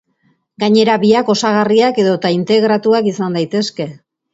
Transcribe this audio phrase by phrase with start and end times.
[0.63, 3.93] Gainera, biak osagarriak edota integratuak izan daitezke.